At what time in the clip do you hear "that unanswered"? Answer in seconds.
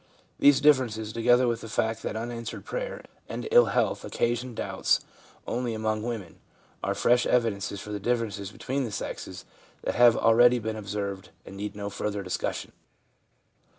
2.01-2.65